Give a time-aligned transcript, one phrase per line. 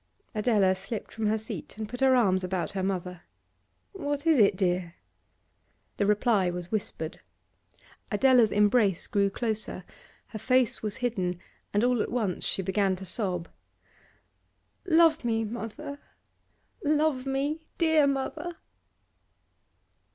[0.33, 3.21] Adela slipped from her seat and put her arms about her mother.
[3.93, 4.95] 'What is it, dear?'
[5.97, 7.19] The reply was whispered.
[8.09, 9.83] Adela's embrace grew closer;
[10.29, 11.37] her face was hidden,
[11.71, 13.47] and all at once she began to sob.
[14.87, 15.99] 'Love me, mother!
[16.83, 18.57] Love me, dear mother!